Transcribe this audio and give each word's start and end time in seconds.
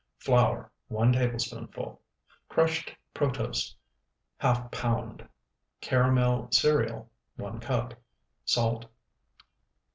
Flour, 0.17 0.71
1 0.87 1.13
tablespoonful. 1.13 2.01
Crushed 2.49 2.95
protose, 3.13 3.75
½ 4.41 4.71
pound. 4.71 5.29
Caramel 5.79 6.47
cereal, 6.51 7.11
1 7.35 7.59
cup. 7.59 7.93
Salt. 8.43 8.87